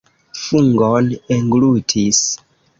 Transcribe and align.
Fungon 0.45 1.13
englutis! 1.37 2.25